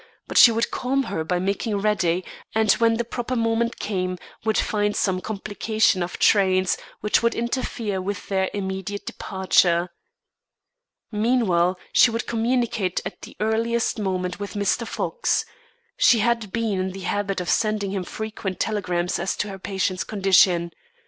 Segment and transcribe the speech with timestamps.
[0.27, 4.57] But she would calm her by making ready, and when the proper moment came, would
[4.57, 9.89] find some complication of trains which would interfere with their immediate departure.
[11.11, 14.87] Meanwhile, she would communicate at the earliest moment with Mr.
[14.87, 15.45] Fox.
[15.97, 20.03] She had been in the habit of sending him frequent telegrams as to her patient's
[20.03, 20.71] condition.